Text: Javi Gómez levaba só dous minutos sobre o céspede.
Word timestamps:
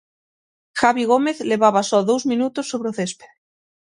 Javi 0.81 1.03
Gómez 1.11 1.35
levaba 1.51 1.87
só 1.89 1.99
dous 2.09 2.23
minutos 2.31 2.69
sobre 2.71 2.87
o 2.91 2.95
céspede. 2.99 3.35